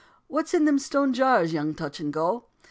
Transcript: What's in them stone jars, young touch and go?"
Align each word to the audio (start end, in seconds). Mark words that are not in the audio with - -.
What's 0.25 0.55
in 0.55 0.65
them 0.65 0.79
stone 0.79 1.13
jars, 1.13 1.53
young 1.53 1.75
touch 1.75 1.99
and 1.99 2.11
go?" 2.11 2.45